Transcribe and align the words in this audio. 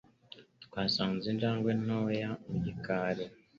Twasanze 0.65 1.25
injangwe 1.33 1.71
ntoya 1.83 2.29
mu 2.47 2.55
gikari. 2.65 3.25